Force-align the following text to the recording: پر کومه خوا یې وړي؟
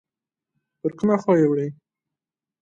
پر 0.79 0.91
کومه 0.99 1.15
خوا 1.21 1.33
یې 1.39 1.45
وړي؟ 1.49 1.67